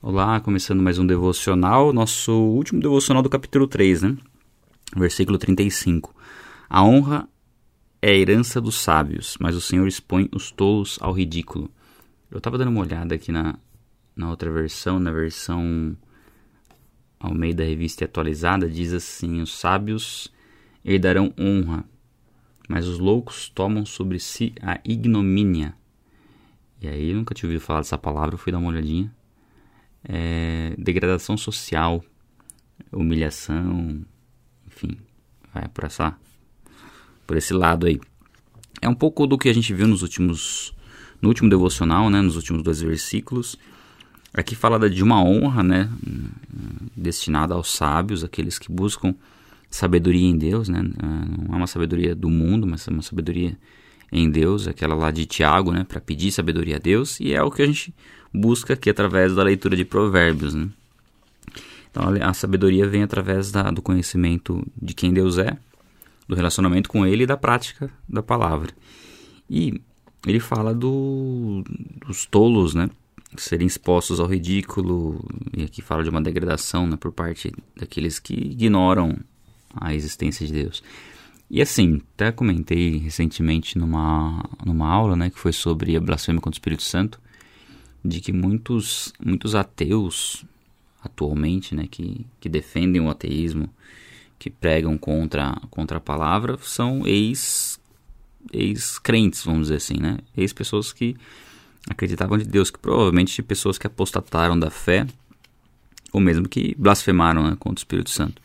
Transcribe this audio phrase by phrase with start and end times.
[0.00, 4.16] Olá, começando mais um devocional, nosso último devocional do capítulo 3, né?
[4.96, 6.14] Versículo 35.
[6.70, 7.28] A honra
[8.00, 11.68] é a herança dos sábios, mas o Senhor expõe os tolos ao ridículo.
[12.30, 13.58] Eu estava dando uma olhada aqui na,
[14.14, 15.96] na outra versão, na versão
[17.18, 20.32] ao meio da revista atualizada, diz assim: Os sábios
[20.84, 21.84] herdarão honra,
[22.68, 25.74] mas os loucos tomam sobre si a ignomínia.
[26.80, 29.12] E aí, nunca tinha ouvido falar dessa palavra, fui dar uma olhadinha
[30.08, 32.02] é, degradação social,
[32.90, 34.02] humilhação,
[34.66, 34.96] enfim,
[35.52, 36.16] vai por essa
[37.26, 38.00] por esse lado aí.
[38.80, 40.74] É um pouco do que a gente viu nos últimos
[41.20, 43.56] no último devocional, né, nos últimos dois versículos.
[44.32, 45.90] Aqui fala de uma honra, né,
[46.96, 49.14] destinada aos sábios, aqueles que buscam
[49.70, 50.82] sabedoria em Deus, né?
[50.82, 53.58] Não é uma sabedoria do mundo, mas é uma sabedoria
[54.10, 57.50] em Deus, aquela lá de Tiago, né, para pedir sabedoria a Deus, e é o
[57.50, 57.94] que a gente
[58.32, 60.68] busca aqui através da leitura de Provérbios, né?
[61.90, 65.56] Então a sabedoria vem através da, do conhecimento de quem Deus é,
[66.26, 68.70] do relacionamento com Ele e da prática da palavra.
[69.48, 69.80] E
[70.26, 71.64] ele fala do,
[72.06, 72.90] dos tolos, né?
[73.36, 75.22] Serem expostos ao ridículo,
[75.56, 79.18] e aqui fala de uma degradação né, por parte daqueles que ignoram
[79.74, 80.82] a existência de Deus.
[81.50, 86.56] E assim, até comentei recentemente numa, numa aula, né, que foi sobre a blasfêmia contra
[86.56, 87.18] o Espírito Santo,
[88.04, 90.44] de que muitos, muitos ateus
[91.02, 93.68] atualmente, né, que, que defendem o ateísmo,
[94.38, 97.80] que pregam contra, contra a palavra, são ex,
[98.52, 101.16] ex-crentes, vamos dizer assim, né, ex-pessoas que
[101.88, 105.06] acreditavam de Deus, que provavelmente pessoas que apostataram da fé,
[106.12, 108.40] ou mesmo que blasfemaram né, contra o Espírito Santo.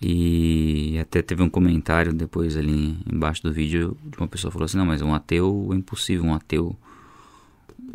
[0.00, 4.76] E até teve um comentário depois ali embaixo do vídeo de uma pessoa falou assim:
[4.76, 6.76] não, mas um ateu é impossível, um ateu,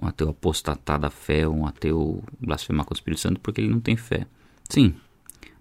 [0.01, 3.79] um ateu apostatar da fé, um ateu blasfemar com o Espírito Santo porque ele não
[3.79, 4.25] tem fé.
[4.69, 4.95] Sim,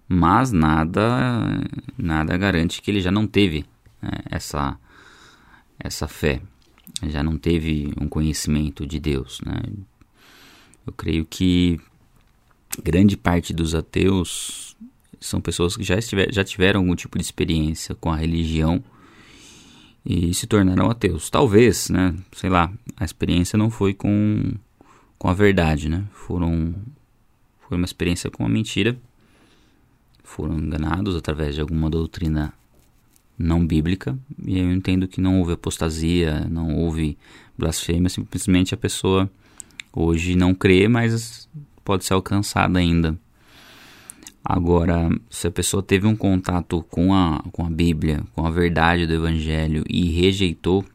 [0.07, 1.61] mas nada,
[1.97, 3.63] nada garante que ele já não teve
[4.01, 4.75] né, essa,
[5.79, 6.41] essa fé,
[7.03, 9.39] já não teve um conhecimento de Deus.
[9.45, 9.61] Né?
[10.85, 11.79] Eu creio que
[12.83, 14.75] grande parte dos ateus
[15.19, 18.83] são pessoas que já, estiver, já tiveram algum tipo de experiência com a religião
[20.05, 21.29] e se tornaram ateus.
[21.29, 24.53] Talvez, né, sei lá, a experiência não foi com,
[25.17, 26.05] com a verdade, né?
[26.13, 26.73] Foram,
[27.67, 28.97] foi uma experiência com a mentira.
[30.23, 32.53] Foram enganados através de alguma doutrina
[33.37, 34.17] não bíblica.
[34.45, 37.17] E eu entendo que não houve apostasia, não houve
[37.57, 39.29] blasfêmia, simplesmente a pessoa
[39.91, 41.49] hoje não crê, mas
[41.83, 43.17] pode ser alcançada ainda
[44.43, 49.05] Agora, se a pessoa teve um contato com a, com a Bíblia, com a verdade
[49.05, 50.85] do Evangelho e rejeitou,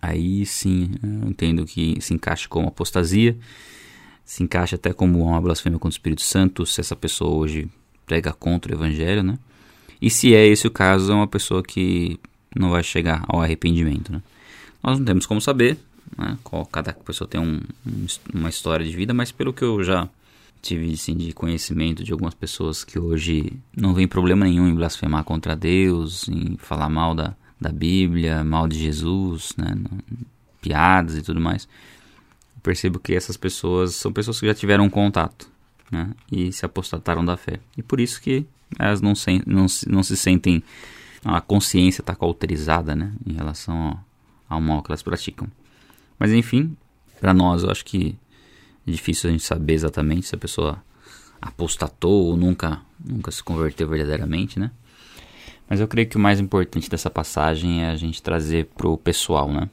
[0.00, 3.36] aí sim eu entendo que se encaixa como apostasia,
[4.24, 7.68] se encaixa até como uma blasfêmia contra o Espírito Santo, se essa pessoa hoje
[8.06, 9.38] prega contra o Evangelho, né?
[10.00, 12.18] E se é esse o caso, é uma pessoa que
[12.54, 14.22] não vai chegar ao arrependimento, né?
[14.82, 15.78] Nós não temos como saber,
[16.16, 16.38] né?
[16.44, 20.08] Qual, cada pessoa tem um, um, uma história de vida, mas pelo que eu já
[20.66, 25.24] tive assim, de conhecimento de algumas pessoas que hoje não vem problema nenhum em blasfemar
[25.24, 29.76] contra Deus, em falar mal da, da Bíblia, mal de Jesus, né,
[30.60, 31.68] piadas e tudo mais.
[32.56, 35.48] Eu percebo que essas pessoas são pessoas que já tiveram contato
[35.90, 37.60] né, e se apostataram da fé.
[37.76, 38.44] E por isso que
[38.78, 40.62] elas não, se, não, não se sentem.
[41.24, 44.04] A consciência está cauterizada né, em relação
[44.48, 45.48] ao, ao mal que elas praticam.
[46.18, 46.76] Mas enfim,
[47.20, 48.16] para nós eu acho que
[48.86, 50.82] é difícil a gente saber exatamente se a pessoa
[51.40, 54.70] apostatou ou nunca, nunca se converteu verdadeiramente, né?
[55.68, 58.96] Mas eu creio que o mais importante dessa passagem é a gente trazer para o
[58.96, 59.68] pessoal, né?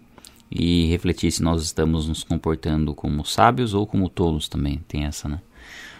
[0.49, 4.81] E refletir se nós estamos nos comportando como sábios ou como tolos também.
[4.87, 5.39] Tem essa, né?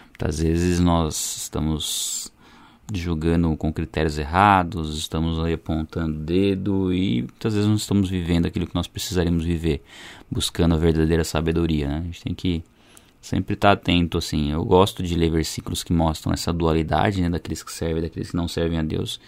[0.08, 2.32] Muitas vezes nós estamos
[2.92, 8.46] julgando com critérios errados, estamos aí apontando o dedo e muitas vezes não estamos vivendo
[8.46, 9.82] aquilo que nós precisaríamos viver,
[10.30, 11.88] buscando a verdadeira sabedoria.
[11.88, 11.98] Né?
[11.98, 12.62] A gente tem que
[13.24, 14.52] sempre estar tá atento, assim.
[14.52, 18.36] Eu gosto de ler versículos que mostram essa dualidade, né, daqueles que servem daqueles que
[18.36, 19.18] não servem a Deus.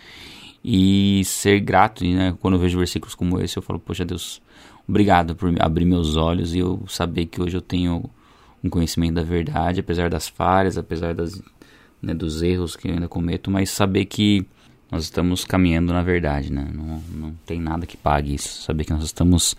[0.62, 4.43] E ser grato, né, quando eu vejo versículos como esse, eu falo, poxa Deus,
[4.87, 8.05] obrigado por abrir meus olhos e eu saber que hoje eu tenho
[8.62, 11.41] um conhecimento da verdade, apesar das falhas, apesar das,
[12.03, 14.44] né, dos erros que eu ainda cometo, mas saber que
[14.91, 16.69] nós estamos caminhando na verdade, né?
[16.73, 18.62] Não, não tem nada que pague isso.
[18.62, 19.56] Saber que nós estamos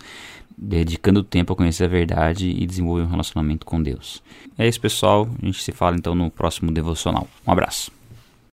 [0.58, 4.24] dedicando tempo a conhecer a verdade e desenvolver um relacionamento com Deus.
[4.58, 5.30] É isso, pessoal.
[5.42, 7.28] A gente se fala então no próximo devocional.
[7.46, 7.97] Um abraço.